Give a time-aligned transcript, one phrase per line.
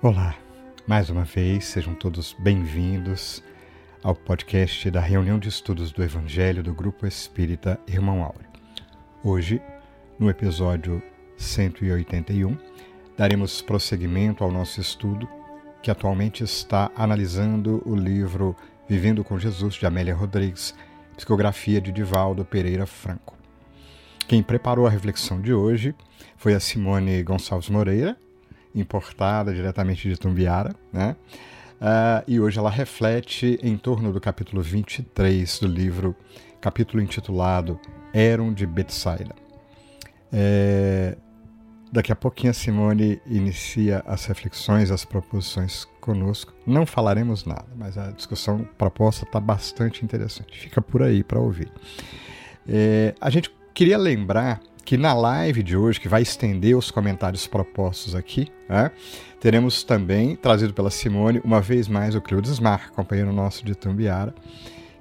[0.00, 0.36] Olá,
[0.86, 3.42] mais uma vez, sejam todos bem-vindos
[4.00, 8.46] ao podcast da reunião de estudos do Evangelho do Grupo Espírita Irmão Áureo.
[9.24, 9.60] Hoje,
[10.16, 11.02] no episódio
[11.36, 12.56] 181,
[13.16, 15.28] daremos prosseguimento ao nosso estudo
[15.82, 18.54] que atualmente está analisando o livro
[18.88, 20.76] Vivendo com Jesus de Amélia Rodrigues,
[21.16, 23.36] psicografia de Divaldo Pereira Franco.
[24.28, 25.92] Quem preparou a reflexão de hoje
[26.36, 28.16] foi a Simone Gonçalves Moreira,
[28.80, 31.16] importada diretamente de Tumbiara, né?
[31.80, 36.16] Uh, e hoje ela reflete em torno do capítulo 23 do livro,
[36.60, 37.78] capítulo intitulado
[38.12, 39.34] Eram de Betsaida.
[40.32, 41.16] É,
[41.92, 46.52] daqui a pouquinho a Simone inicia as reflexões, as proposições conosco.
[46.66, 50.58] Não falaremos nada, mas a discussão proposta está bastante interessante.
[50.58, 51.70] Fica por aí para ouvir.
[52.68, 57.46] É, a gente queria lembrar que na live de hoje, que vai estender os comentários
[57.46, 58.90] propostos aqui, né,
[59.38, 64.34] teremos também, trazido pela Simone, uma vez mais o Cleudes Mar, companheiro nosso de Tumbiara,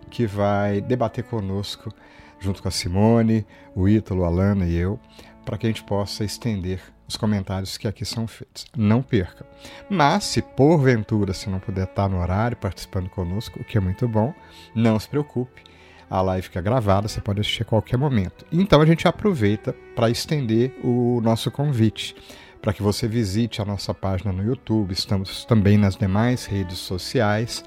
[0.09, 1.89] que vai debater conosco,
[2.37, 4.99] junto com a Simone, o Ítalo, a Alana e eu,
[5.45, 8.65] para que a gente possa estender os comentários que aqui são feitos.
[8.75, 9.45] Não perca.
[9.89, 14.05] Mas, se porventura você não puder estar no horário participando conosco, o que é muito
[14.05, 14.33] bom,
[14.75, 15.63] não se preocupe
[16.09, 18.45] a live fica gravada, você pode assistir a qualquer momento.
[18.51, 22.15] Então a gente aproveita para estender o nosso convite
[22.61, 27.63] para que você visite a nossa página no YouTube, estamos também nas demais redes sociais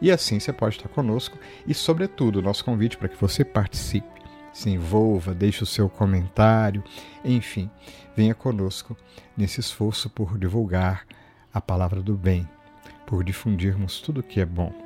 [0.00, 4.70] e assim você pode estar conosco e, sobretudo, nosso convite para que você participe, se
[4.70, 6.84] envolva, deixe o seu comentário,
[7.24, 7.70] enfim,
[8.16, 8.96] venha conosco
[9.36, 11.06] nesse esforço por divulgar
[11.52, 12.48] a palavra do bem,
[13.06, 14.83] por difundirmos tudo o que é bom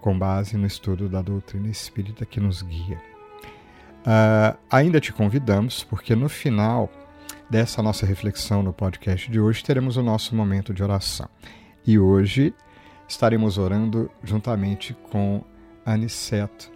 [0.00, 3.00] com base no estudo da doutrina espírita que nos guia.
[4.00, 6.90] Uh, ainda te convidamos, porque no final
[7.50, 11.28] dessa nossa reflexão no podcast de hoje teremos o nosso momento de oração.
[11.86, 12.54] E hoje
[13.08, 15.42] estaremos orando juntamente com
[15.84, 16.70] Aniceto.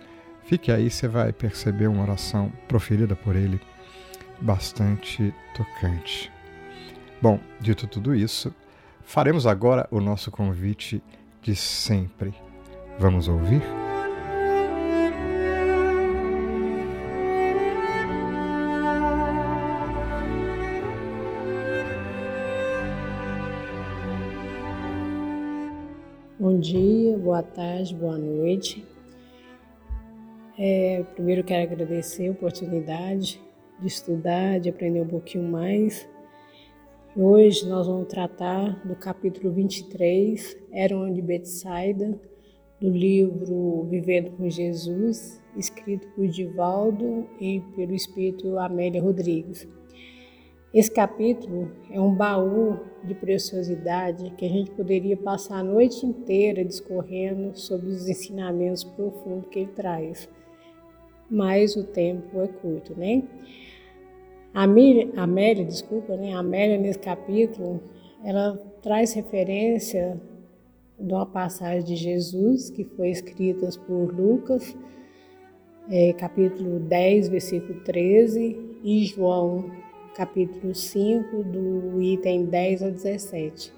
[0.44, 3.60] Fique aí, você vai perceber uma oração proferida por ele
[4.40, 6.32] bastante tocante.
[7.20, 8.52] Bom, dito tudo isso,
[9.04, 11.02] faremos agora o nosso convite
[11.40, 12.34] de sempre
[12.98, 13.62] Vamos ouvir?
[26.38, 28.84] Bom dia, boa tarde, boa noite.
[30.58, 33.40] É, primeiro quero agradecer a oportunidade
[33.80, 36.08] de estudar, de aprender um pouquinho mais.
[37.16, 42.18] Hoje nós vamos tratar do capítulo 23, Eram de Betsaida,
[42.82, 49.68] do livro Vivendo com Jesus, escrito por Divaldo e pelo espírito Amélia Rodrigues.
[50.74, 56.64] Esse capítulo é um baú de preciosidade que a gente poderia passar a noite inteira
[56.64, 60.28] discorrendo sobre os ensinamentos profundos que ele traz.
[61.30, 63.22] Mas o tempo é curto, né?
[64.52, 66.32] A Amélia, desculpa, né?
[66.32, 67.80] A Amélia nesse capítulo,
[68.24, 70.20] ela traz referência
[71.02, 74.76] de uma passagem de Jesus que foi escrita por Lucas,
[75.90, 79.70] é, capítulo 10, versículo 13, e João,
[80.14, 83.72] capítulo 5, do item 10 a 17.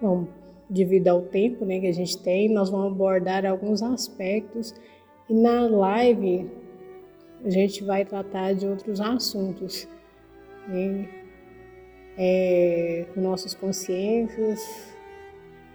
[0.00, 0.26] Bom,
[0.68, 4.74] devido ao tempo né, que a gente tem, nós vamos abordar alguns aspectos
[5.28, 6.50] e na live
[7.44, 9.86] a gente vai tratar de outros assuntos.
[10.68, 11.06] Né?
[12.16, 14.93] É, com nossas consciências,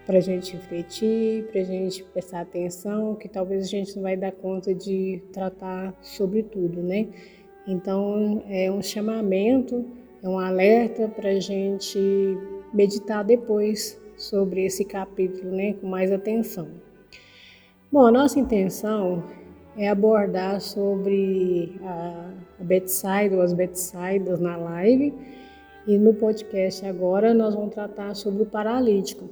[0.09, 4.17] para a gente refletir, para a gente prestar atenção, que talvez a gente não vai
[4.17, 7.09] dar conta de tratar sobre tudo, né?
[7.67, 9.85] Então é um chamamento,
[10.23, 11.99] é um alerta para a gente
[12.73, 16.69] meditar depois sobre esse capítulo, né, com mais atenção.
[17.91, 19.23] Bom, a nossa intenção
[19.77, 25.13] é abordar sobre a, a Betside ou as Betsidas na live
[25.85, 29.29] e no podcast agora nós vamos tratar sobre o paralítico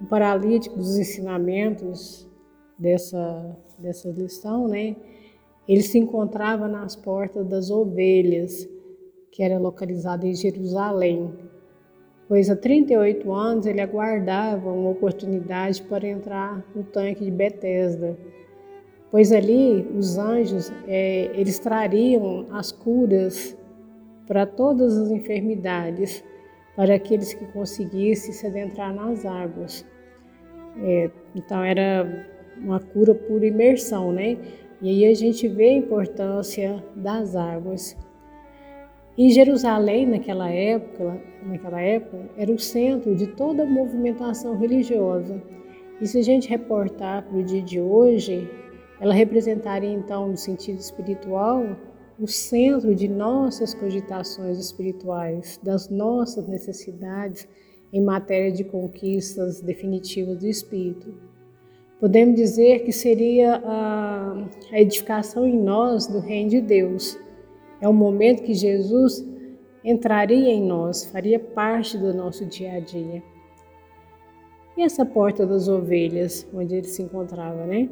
[0.00, 2.28] o paralítico dos ensinamentos
[2.78, 4.96] dessa, dessa lição, né?
[5.66, 8.68] Ele se encontrava nas portas das ovelhas,
[9.30, 11.32] que era localizada em Jerusalém,
[12.26, 18.16] pois há 38 anos ele aguardava uma oportunidade para entrar no tanque de Betesda,
[19.10, 23.56] pois ali os anjos é, eles trariam as curas
[24.26, 26.22] para todas as enfermidades
[26.78, 29.84] para aqueles que conseguissem se adentrar nas águas.
[30.80, 32.24] É, então era
[32.56, 34.38] uma cura por imersão, né?
[34.80, 37.96] E aí a gente vê a importância das águas.
[39.16, 45.42] E Jerusalém, naquela época, naquela época, era o centro de toda a movimentação religiosa.
[46.00, 48.48] E se a gente reportar para o dia de hoje,
[49.00, 51.76] ela representaria então, no sentido espiritual,
[52.18, 57.46] o centro de nossas cogitações espirituais, das nossas necessidades
[57.92, 61.14] em matéria de conquistas definitivas do espírito.
[62.00, 67.18] Podemos dizer que seria a, edificação em nós do Reino de Deus.
[67.80, 69.24] É o momento que Jesus
[69.84, 73.22] entraria em nós, faria parte do nosso dia a dia.
[74.76, 77.88] E essa porta das ovelhas, onde ele se encontrava, né?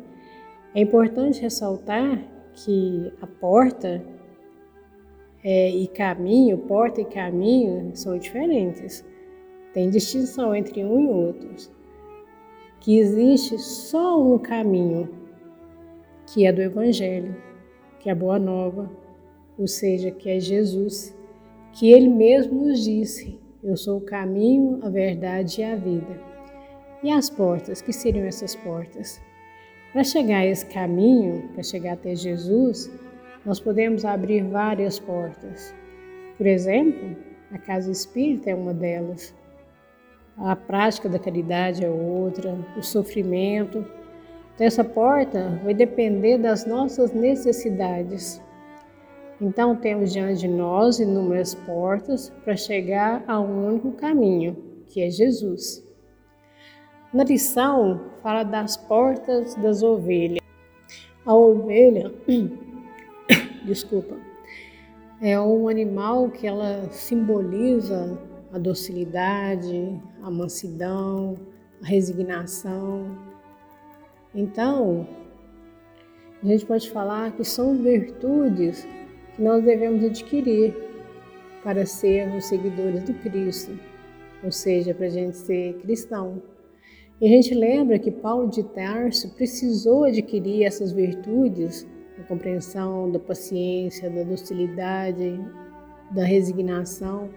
[0.75, 2.23] É importante ressaltar
[2.55, 4.05] que a porta
[5.49, 9.05] é, e caminho, porta e caminho são diferentes.
[9.73, 11.49] Tem distinção entre um e outro.
[12.81, 15.09] Que existe só um caminho,
[16.27, 17.37] que é do Evangelho,
[18.01, 18.91] que é a Boa Nova,
[19.57, 21.17] ou seja, que é Jesus,
[21.71, 26.21] que Ele mesmo nos disse: Eu sou o caminho, a verdade e a vida.
[27.05, 29.21] E as portas, que seriam essas portas?
[29.93, 32.91] Para chegar a esse caminho, para chegar até Jesus,
[33.47, 35.75] nós podemos abrir várias portas.
[36.37, 37.17] Por exemplo,
[37.51, 39.35] a casa espírita é uma delas
[40.39, 43.79] a prática da caridade é outra, o sofrimento.
[44.55, 48.43] Então, essa porta vai depender das nossas necessidades.
[49.41, 54.57] Então, temos diante de nós inúmeras portas para chegar a um único caminho,
[54.87, 55.83] que é Jesus.
[57.15, 60.41] Na lição, fala das portas das ovelhas.
[61.25, 62.13] A ovelha,
[63.67, 64.17] desculpa,
[65.21, 68.19] é um animal que ela simboliza
[68.53, 71.37] a docilidade, a mansidão,
[71.83, 73.07] a resignação.
[74.35, 75.07] Então,
[76.43, 78.87] a gente pode falar que são virtudes
[79.35, 80.75] que nós devemos adquirir
[81.63, 83.79] para sermos seguidores do Cristo,
[84.45, 86.43] ou seja, para a gente ser cristão.
[87.21, 91.87] E a gente lembra que Paulo de Tarso precisou adquirir essas virtudes,
[92.19, 95.41] a compreensão da paciência, da docilidade,
[96.11, 97.31] da resignação,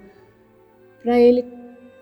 [1.02, 1.46] para ele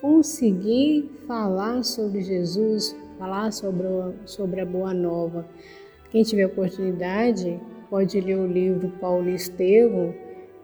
[0.01, 3.87] conseguir falar sobre Jesus, falar sobre,
[4.25, 5.47] sobre a Boa Nova.
[6.11, 7.59] Quem tiver oportunidade
[7.89, 10.13] pode ler o livro Paulo Estevão,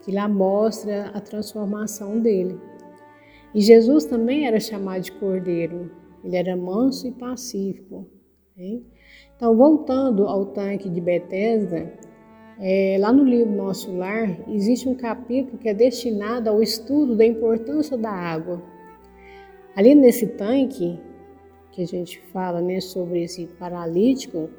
[0.01, 2.59] que lá mostra a transformação dele.
[3.53, 5.91] E Jesus também era chamado de Cordeiro,
[6.23, 8.07] ele era manso e pacífico.
[8.57, 8.85] Hein?
[9.35, 11.93] Então, voltando ao tanque de Betesda,
[12.65, 17.25] é, lá no livro Nosso Lar, existe um capítulo que é destinado ao estudo da
[17.25, 18.63] importância da água.
[19.75, 20.97] Ali nesse tanque,
[21.73, 24.49] que a gente fala né, sobre esse paralítico,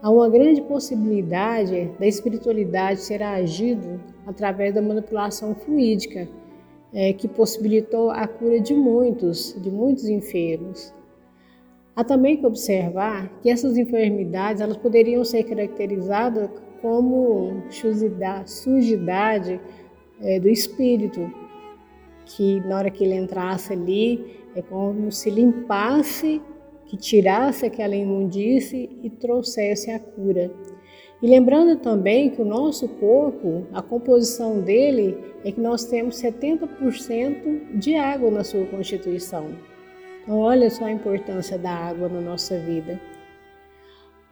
[0.00, 6.26] há uma grande possibilidade da espiritualidade ser agido através da manipulação fluídica,
[6.90, 10.90] é, que possibilitou a cura de muitos, de muitos enfermos.
[11.96, 16.50] Há também que observar que essas enfermidades elas poderiam ser caracterizadas
[16.82, 17.62] como
[18.46, 19.58] sujidade,
[20.20, 21.32] é, do espírito,
[22.26, 26.42] que na hora que ele entrasse ali, é como se limpasse,
[26.84, 30.50] que tirasse aquela imundície e trouxesse a cura.
[31.22, 37.78] E lembrando também que o nosso corpo, a composição dele é que nós temos 70%
[37.78, 39.75] de água na sua constituição.
[40.28, 43.00] Olha só a importância da água na nossa vida.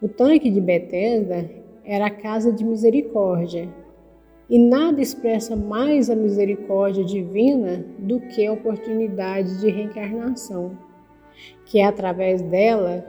[0.03, 1.49] O tanque de Bethesda
[1.85, 3.69] era a casa de misericórdia.
[4.51, 10.77] E nada expressa mais a misericórdia divina do que a oportunidade de reencarnação,
[11.65, 13.07] que é através dela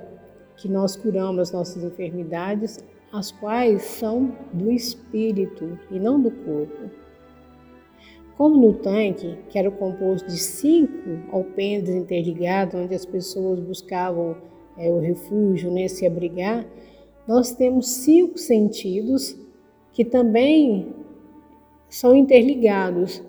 [0.56, 2.80] que nós curamos as nossas enfermidades,
[3.12, 7.05] as quais são do espírito e não do corpo.
[8.38, 14.36] Como no tanque, que era composto de cinco alpendres interligados, onde as pessoas buscavam
[14.78, 16.66] é, o refúgio, né, se abrigar,
[17.26, 19.38] nós temos cinco sentidos
[19.94, 20.94] que também
[21.88, 23.24] são interligados,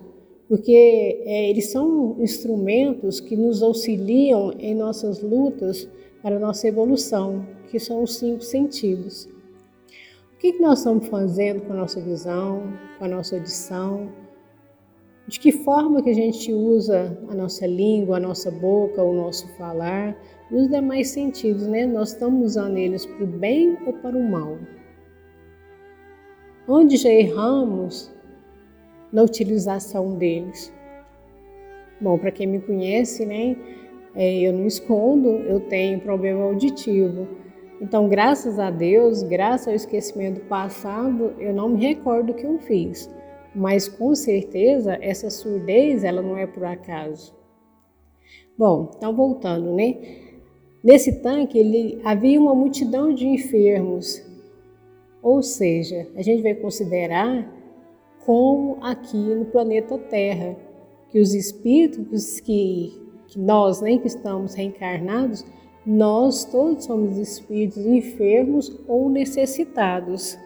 [0.49, 5.89] porque é, eles são instrumentos que nos auxiliam em nossas lutas
[6.21, 9.25] para a nossa evolução, que são os cinco sentidos.
[10.33, 12.61] O que, que nós estamos fazendo com a nossa visão,
[12.99, 14.26] com a nossa audição?
[15.27, 19.45] De que forma que a gente usa a nossa língua, a nossa boca, o nosso
[19.57, 20.17] falar
[20.49, 21.85] e os demais sentidos, né?
[21.85, 24.57] Nós estamos usando eles para o bem ou para o mal.
[26.65, 28.09] Onde já erramos
[29.11, 30.73] na utilização deles?
[31.99, 33.57] Bom, para quem me conhece, né?
[34.15, 37.27] É, eu não escondo, eu tenho problema auditivo.
[37.81, 42.57] Então, graças a Deus, graças ao esquecimento passado, eu não me recordo o que eu
[42.59, 43.09] fiz.
[43.55, 47.35] Mas com certeza essa surdez ela não é por acaso.
[48.57, 49.97] Bom, então voltando, né?
[50.83, 54.23] Nesse tanque ele havia uma multidão de enfermos,
[55.21, 57.53] ou seja, a gente vai considerar
[58.25, 60.55] como aqui no planeta Terra,
[61.09, 62.93] que os espíritos que,
[63.27, 65.45] que nós, nem né, que estamos reencarnados,
[65.85, 70.37] nós todos somos espíritos enfermos ou necessitados.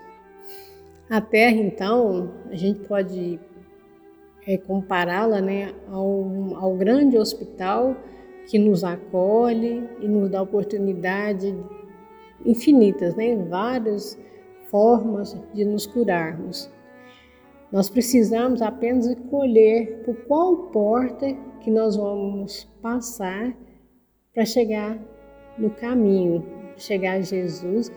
[1.12, 3.38] A Terra, então, a gente pode
[4.48, 7.98] é, compará-la né, ao, ao grande hospital
[8.48, 11.54] que nos acolhe e nos dá oportunidade
[12.46, 14.18] infinitas, né, várias
[14.70, 16.72] formas de nos curarmos.
[17.74, 21.28] Nós precisamos apenas escolher por qual porta
[21.60, 23.54] que nós vamos passar
[24.34, 24.98] para chegar
[25.58, 26.42] no caminho,
[26.78, 27.92] chegar a Jesus,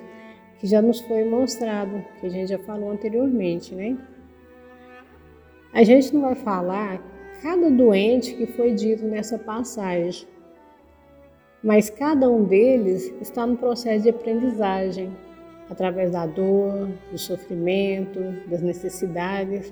[0.65, 3.99] que já nos foi mostrado, que a gente já falou anteriormente, né?
[5.75, 7.03] A gente não vai falar
[7.43, 10.27] cada doente que foi dito nessa passagem,
[11.63, 15.15] mas cada um deles está no processo de aprendizagem
[15.69, 18.19] através da dor, do sofrimento,
[18.49, 19.71] das necessidades.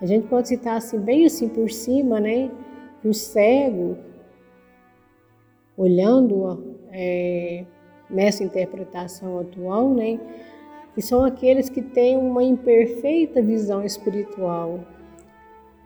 [0.00, 2.50] A gente pode citar assim, bem assim por cima, né?
[3.02, 3.98] Que o cego,
[5.76, 7.66] olhando é,
[8.08, 10.18] nessa interpretação atual, né?
[10.94, 14.80] Que são aqueles que têm uma imperfeita visão espiritual.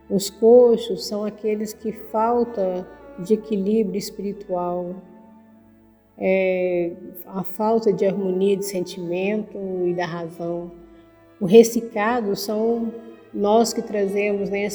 [0.08, 2.86] Os coxos são aqueles que falta
[3.18, 4.94] de equilíbrio espiritual
[6.20, 6.92] é,
[7.26, 10.70] a falta de harmonia de sentimento e da razão.
[11.40, 12.92] O ressicado são
[13.32, 14.68] nós que trazemos, né,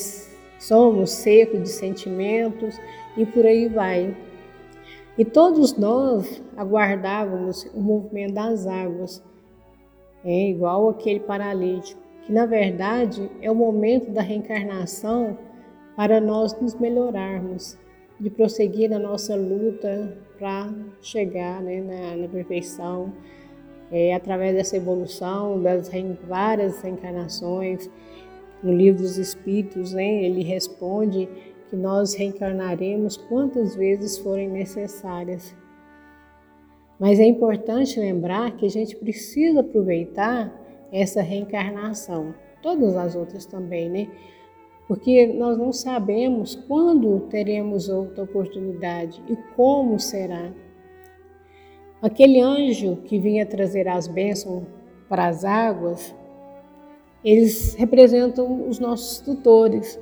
[0.59, 2.79] somos secos de sentimentos
[3.15, 4.15] e por aí vai.
[5.17, 9.23] E todos nós aguardávamos o movimento das águas,
[10.25, 15.37] é igual aquele paralítico, que na verdade é o momento da reencarnação
[15.95, 17.77] para nós nos melhorarmos,
[18.19, 23.13] de prosseguir na nossa luta para chegar né, na, na, perfeição,
[23.91, 25.89] é, através dessa evolução, das
[26.27, 27.89] várias reencarnações.
[28.63, 31.29] No livro dos Espíritos, né, ele responde
[31.69, 35.55] que nós reencarnaremos quantas vezes forem necessárias.
[36.99, 40.53] Mas é importante lembrar que a gente precisa aproveitar
[40.91, 44.07] essa reencarnação, todas as outras também, né?
[44.87, 50.51] porque nós não sabemos quando teremos outra oportunidade e como será.
[52.01, 54.63] Aquele anjo que vinha trazer as bênçãos
[55.09, 56.15] para as águas,
[57.23, 59.99] eles representam os nossos tutores,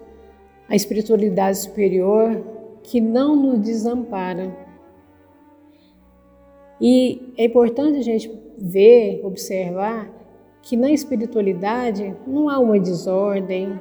[0.68, 2.44] a espiritualidade superior
[2.84, 4.56] que não nos desampara.
[6.80, 10.10] E é importante a gente ver, observar
[10.62, 13.80] que na espiritualidade não há uma desordem,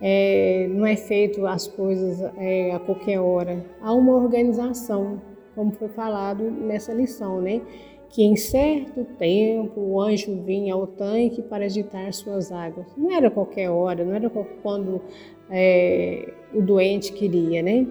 [0.00, 3.64] é, não é feito as coisas é, a qualquer hora.
[3.80, 5.20] Há uma organização,
[5.54, 7.60] como foi falado nessa lição, né?
[8.08, 12.86] Que em certo tempo o anjo vinha ao tanque para agitar suas águas.
[12.96, 14.30] Não era qualquer hora, não era
[14.62, 15.02] quando
[15.50, 17.86] é, o doente queria, né?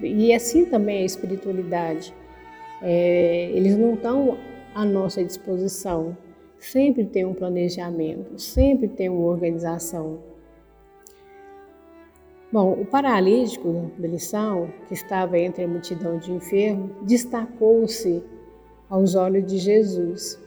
[0.00, 2.14] E assim também a espiritualidade.
[2.82, 4.38] É, eles não estão
[4.74, 6.16] à nossa disposição.
[6.58, 10.18] Sempre tem um planejamento, sempre tem uma organização.
[12.52, 18.22] Bom, o paralítico da lição, que estava entre a multidão de enfermos, destacou-se
[18.88, 20.38] aos olhos de Jesus.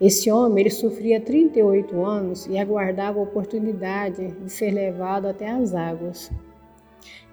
[0.00, 5.74] Esse homem ele sofria 38 anos e aguardava a oportunidade de ser levado até as
[5.74, 6.30] águas.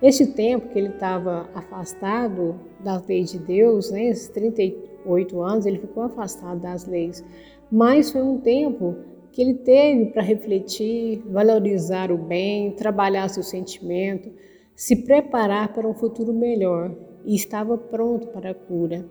[0.01, 5.79] Esse tempo que ele estava afastado das leis de Deus, né, esses 38 anos, ele
[5.79, 7.24] ficou afastado das leis,
[7.72, 8.95] mas foi um tempo
[9.31, 14.31] que ele teve para refletir, valorizar o bem, trabalhar seu sentimento,
[14.74, 16.91] se preparar para um futuro melhor
[17.25, 19.05] e estava pronto para a cura.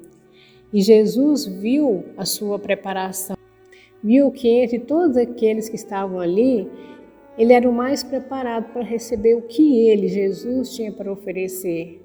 [0.73, 3.37] E Jesus viu a sua preparação,
[4.05, 6.71] viu que entre todos aqueles que estavam ali,
[7.39, 12.03] ele era o mais preparado para receber o que ele, Jesus, tinha para oferecer.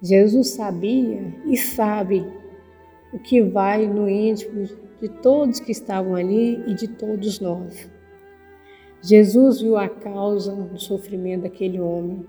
[0.00, 2.24] Jesus sabia e sabe
[3.12, 4.68] o que vai no íntimo
[5.00, 7.90] de todos que estavam ali e de todos nós.
[9.02, 12.24] Jesus viu a causa do sofrimento daquele homem,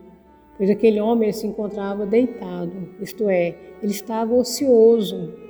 [0.57, 5.42] pois aquele homem se encontrava deitado, isto é, ele estava ocioso.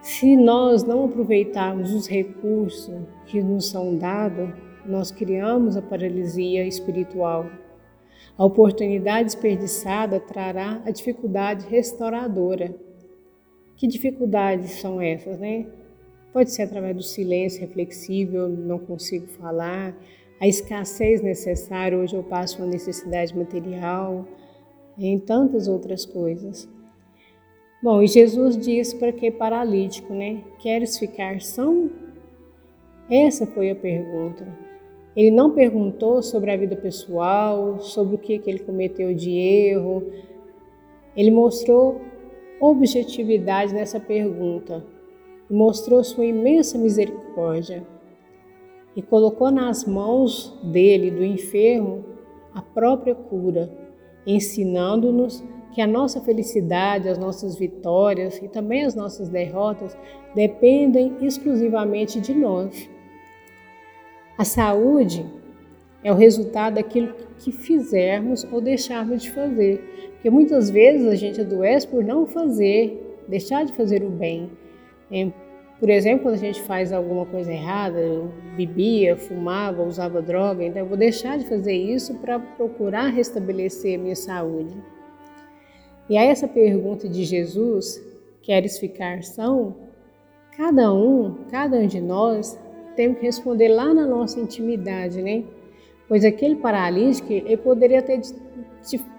[0.00, 2.94] Se nós não aproveitarmos os recursos
[3.26, 4.48] que nos são dados,
[4.86, 7.46] nós criamos a paralisia espiritual.
[8.36, 12.74] A oportunidade desperdiçada trará a dificuldade restauradora.
[13.76, 15.66] Que dificuldades são essas, né?
[16.32, 19.96] Pode ser através do silêncio reflexível, não consigo falar,
[20.40, 21.98] a escassez necessária.
[21.98, 24.26] Hoje eu passo uma necessidade material,
[24.96, 26.68] em tantas outras coisas.
[27.80, 30.42] Bom, e Jesus disse para que paralítico, né?
[30.58, 31.88] Queres ficar são?
[33.08, 34.46] Essa foi a pergunta.
[35.14, 40.02] Ele não perguntou sobre a vida pessoal, sobre o que, que ele cometeu de erro.
[41.16, 42.00] Ele mostrou
[42.60, 44.84] objetividade nessa pergunta
[45.48, 47.86] e mostrou sua imensa misericórdia
[48.96, 52.04] e colocou nas mãos dele, do enfermo,
[52.52, 53.70] a própria cura,
[54.26, 59.96] ensinando-nos que a nossa felicidade, as nossas vitórias e também as nossas derrotas
[60.34, 62.88] dependem exclusivamente de nós.
[64.36, 65.26] A saúde
[66.02, 70.10] é o resultado daquilo que fizermos ou deixarmos de fazer.
[70.14, 74.50] Porque muitas vezes a gente adoece por não fazer, deixar de fazer o bem.
[75.78, 78.00] Por exemplo, quando a gente faz alguma coisa errada,
[78.56, 84.02] bebia, fumava, usava droga, então eu vou deixar de fazer isso para procurar restabelecer a
[84.02, 84.74] minha saúde.
[86.08, 88.02] E a essa pergunta de Jesus,
[88.42, 89.76] queres ficar são?
[90.56, 92.58] Cada um, cada um de nós,
[92.96, 95.44] tem que responder lá na nossa intimidade, né?
[96.08, 98.20] Pois aquele paralítico, ele poderia ter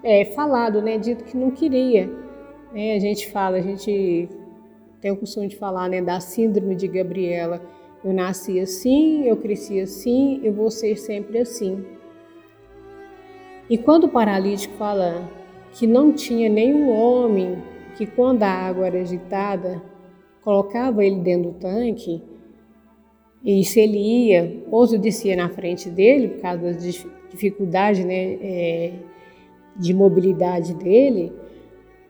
[0.03, 0.97] é, falado, né?
[0.97, 2.09] Dito que não queria.
[2.73, 2.95] Né?
[2.95, 4.27] A gente fala, a gente
[4.99, 7.61] tem o costume de falar né, da síndrome de Gabriela.
[8.03, 11.85] Eu nasci assim, eu cresci assim, eu vou ser sempre assim.
[13.69, 15.29] E quando o paralítico fala
[15.73, 17.57] que não tinha nenhum homem
[17.95, 19.81] que, quando a água era agitada,
[20.41, 22.21] colocava ele dentro do tanque,
[23.43, 26.79] e se ele ia, outro descia na frente dele, por causa da
[27.29, 28.93] dificuldade né, é,
[29.75, 31.31] de mobilidade dele,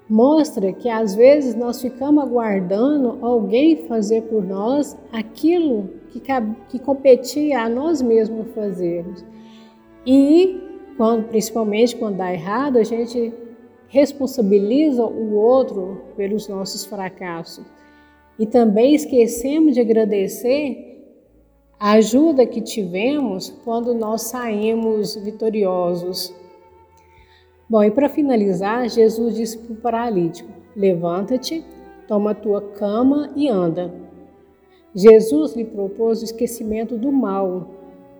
[0.09, 6.19] mostra que às vezes nós ficamos aguardando alguém fazer por nós aquilo que,
[6.69, 9.23] que competia a nós mesmos fazermos.
[10.05, 10.59] E,
[10.97, 13.31] quando, principalmente quando dá errado, a gente
[13.89, 17.65] responsabiliza o outro pelos nossos fracassos.
[18.39, 21.03] E também esquecemos de agradecer
[21.77, 26.33] a ajuda que tivemos quando nós saímos vitoriosos
[27.69, 31.63] Bom, e para finalizar, Jesus disse para o paralítico: Levanta-te,
[32.07, 33.93] toma a tua cama e anda.
[34.95, 37.69] Jesus lhe propôs o esquecimento do mal,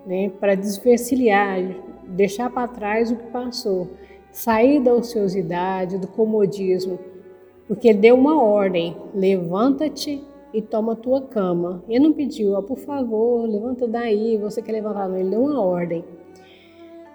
[0.05, 1.58] né, para desvencilhar,
[2.05, 3.88] deixar para trás o que passou,
[4.32, 7.00] sair da ociosidade, do comodismo,
[7.68, 11.84] porque ele deu uma ordem: levanta-te e toma a tua cama.
[11.88, 15.62] Ele não pediu, oh, por favor, levanta daí, você quer levantar, não, ele deu uma
[15.62, 16.04] ordem.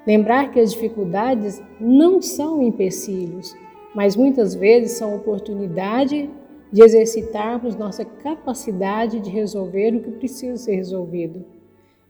[0.07, 3.55] Lembrar que as dificuldades não são empecilhos,
[3.95, 6.31] mas muitas vezes são oportunidade
[6.71, 11.45] de exercitarmos nossa capacidade de resolver o que precisa ser resolvido.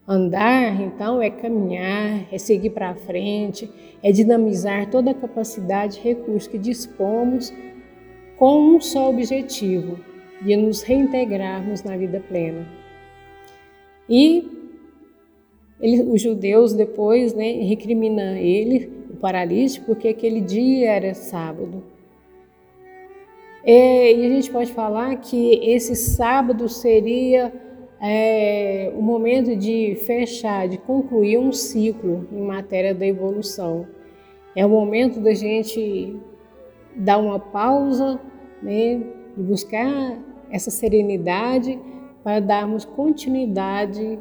[0.06, 3.70] Andar, então, é caminhar, é seguir para frente,
[4.02, 7.52] é dinamizar toda a capacidade e recursos que dispomos
[8.36, 9.98] com um só objetivo,
[10.42, 12.68] de nos reintegrarmos na vida plena.
[14.06, 14.46] E
[15.80, 21.82] ele, os judeus depois né, recriminam ele, o paralítico, porque aquele dia era sábado.
[23.64, 27.50] É, e a gente pode falar que esse sábado seria
[28.06, 33.86] é, o momento de fechar, de concluir um ciclo em matéria da evolução.
[34.54, 36.14] É o momento da gente
[36.94, 38.20] dar uma pausa,
[38.62, 39.02] né,
[39.34, 41.80] de buscar essa serenidade
[42.22, 44.18] para darmos continuidade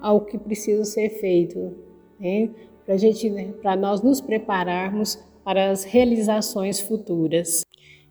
[0.00, 1.74] ao que precisa ser feito,
[2.18, 2.48] né?
[2.86, 3.52] para gente, né?
[3.60, 7.66] para nós nos prepararmos para as realizações futuras.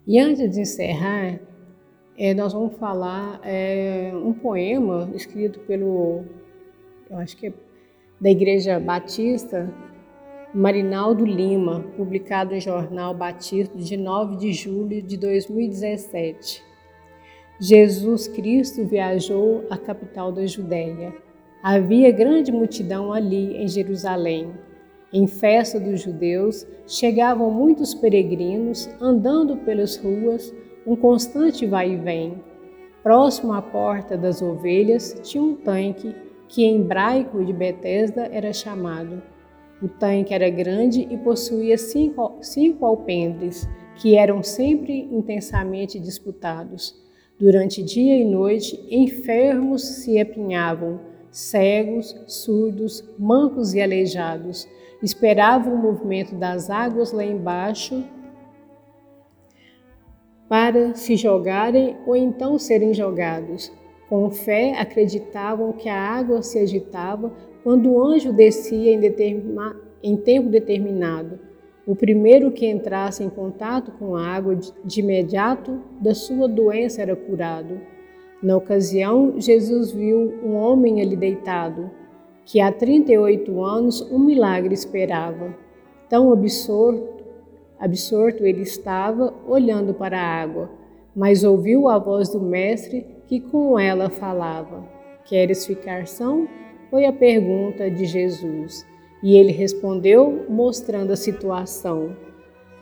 [0.06, 1.40] E antes de encerrar,
[2.20, 6.24] é, nós vamos falar é, um poema escrito pelo,
[7.10, 7.54] eu acho que é
[8.22, 9.74] da Igreja Batista,
[10.54, 16.62] Marinaldo Lima, publicado em Jornal Batista de 9 de julho de 2017.
[17.62, 21.14] Jesus Cristo viajou à capital da Judéia
[21.62, 24.54] Havia grande multidão ali em Jerusalém.
[25.12, 30.54] Em festa dos judeus, chegavam muitos peregrinos andando pelas ruas,
[30.90, 32.42] um constante vai e vem.
[33.04, 36.16] Próximo à porta das ovelhas tinha um tanque
[36.48, 39.22] que em hebraico de Betesda era chamado.
[39.84, 47.00] O tanque era grande e possuía cinco, cinco alpendres, que eram sempre intensamente disputados.
[47.40, 51.00] Durante dia e noite, enfermos se apinhavam,
[51.30, 54.68] cegos, surdos, mancos e aleijados.
[55.04, 58.04] Esperavam o movimento das águas lá embaixo
[60.50, 63.72] para se jogarem ou então serem jogados.
[64.10, 67.32] Com fé, acreditavam que a água se agitava
[67.64, 69.00] quando o anjo descia em,
[70.02, 71.40] em tempo determinado.
[71.86, 77.16] O primeiro que entrasse em contato com a água de imediato da sua doença era
[77.16, 77.80] curado.
[78.42, 81.92] Na ocasião, Jesus viu um homem ali deitado,
[82.46, 85.56] que há 38 anos um milagre esperava.
[86.08, 87.19] Tão absorto,
[87.80, 90.70] absorto ele estava, olhando para a água,
[91.16, 94.84] mas ouviu a voz do Mestre que com ela falava.
[95.26, 96.48] Queres ficar são?
[96.90, 98.86] Foi a pergunta de Jesus.
[99.22, 102.16] E ele respondeu, mostrando a situação: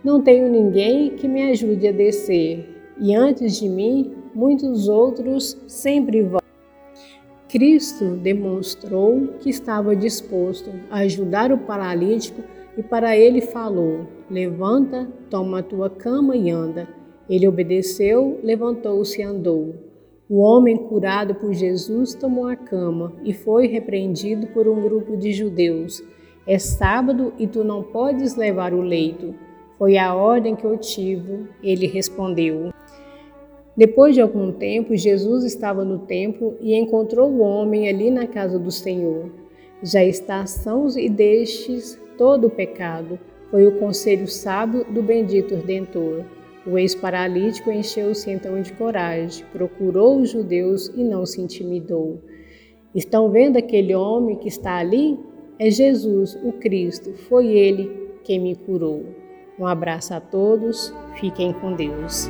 [0.03, 6.21] Não tenho ninguém que me ajude a descer, e antes de mim, muitos outros sempre
[6.21, 6.41] vão.
[7.49, 12.43] Cristo demonstrou que estava disposto a ajudar o paralítico
[12.77, 16.87] e para ele falou: Levanta, toma a tua cama e anda.
[17.29, 19.73] Ele obedeceu, levantou-se e andou.
[20.29, 25.31] O homem curado por Jesus tomou a cama e foi repreendido por um grupo de
[25.31, 26.03] judeus.
[26.45, 29.33] É sábado e tu não podes levar o leito.
[29.77, 31.45] Foi a ordem que eu tive.
[31.63, 32.71] Ele respondeu.
[33.75, 38.57] Depois de algum tempo, Jesus estava no templo e encontrou o homem ali na casa
[38.57, 39.29] do Senhor.
[39.83, 43.19] Já está sãos e destes todo o pecado.
[43.51, 46.25] Foi o conselho sábio do bendito Redentor.
[46.65, 52.21] O ex-paralítico encheu-se então de coragem, procurou os judeus e não se intimidou.
[52.93, 55.17] Estão vendo aquele homem que está ali?
[55.59, 57.13] É Jesus, o Cristo.
[57.13, 59.05] Foi ele quem me curou.
[59.57, 62.29] Um abraço a todos, fiquem com Deus.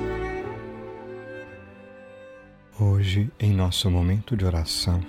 [2.80, 5.02] Hoje, em nosso momento de oração,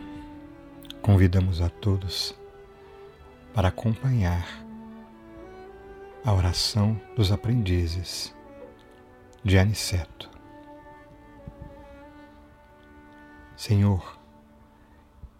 [1.08, 2.38] convidamos a todos
[3.54, 4.46] para acompanhar
[6.22, 8.36] a oração dos aprendizes
[9.42, 10.28] de Aniceto.
[13.56, 14.18] Senhor,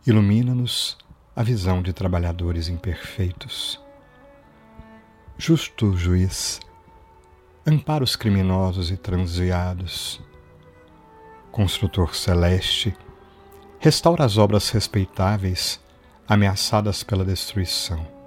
[0.07, 0.96] ilumina-nos
[1.37, 3.78] a visão de trabalhadores imperfeitos.
[5.37, 6.61] Justo juiz,
[7.66, 10.18] ampara os criminosos e transviados.
[11.52, 12.96] Construtor celeste,
[13.80, 15.80] restaura as obras respeitáveis
[16.28, 18.18] ameaçadas pela destruição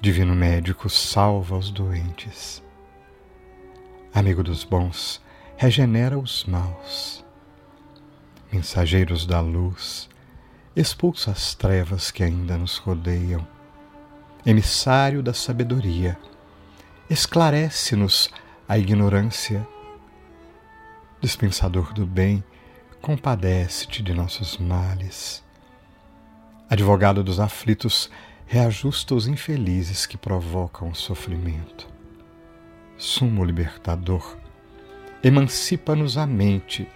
[0.00, 2.62] Divino médico, salva os doentes.
[4.14, 5.20] Amigo dos bons,
[5.56, 7.24] regenera os maus.
[8.52, 10.08] Mensageiros da luz,
[10.76, 13.44] expulsa as trevas que ainda nos rodeiam.
[14.46, 16.16] Emissário da sabedoria,
[17.10, 18.30] esclarece-nos
[18.68, 19.66] a ignorância.
[21.20, 22.44] Dispensador do bem,
[23.00, 25.42] compadece-te de nossos males.
[26.68, 28.10] Advogado dos aflitos,
[28.46, 31.88] reajusta os infelizes que provocam o sofrimento.
[32.96, 34.36] Sumo libertador,
[35.22, 36.88] emancipa-nos a mente,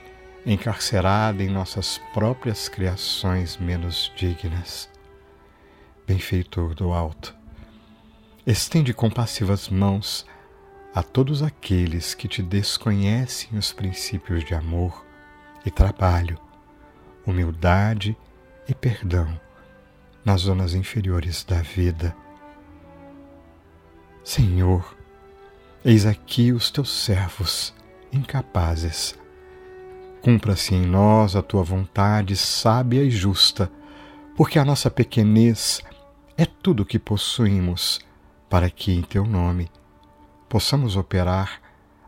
[0.44, 4.90] encarcerada em nossas próprias criações menos dignas.
[6.06, 7.34] Benfeitor do alto,
[8.44, 10.26] estende compassivas mãos
[10.92, 15.11] a todos aqueles que te desconhecem os princípios de amor
[15.64, 16.38] e trabalho,
[17.26, 18.16] humildade
[18.68, 19.40] e perdão
[20.24, 22.14] nas zonas inferiores da vida.
[24.24, 24.96] Senhor,
[25.84, 27.74] eis aqui os teus servos
[28.12, 29.18] incapazes.
[30.20, 33.70] Cumpra-se em nós a tua vontade sábia e justa,
[34.36, 35.82] porque a nossa pequenez
[36.36, 38.00] é tudo o que possuímos,
[38.48, 39.68] para que em teu nome
[40.48, 41.60] possamos operar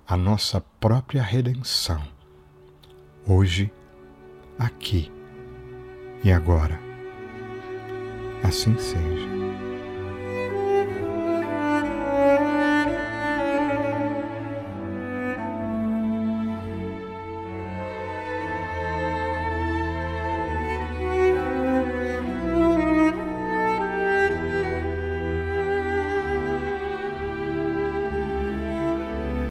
[0.07, 2.03] a nossa própria redenção,
[3.27, 3.73] hoje,
[4.59, 5.11] aqui
[6.23, 6.79] e agora.
[8.43, 9.34] Assim seja.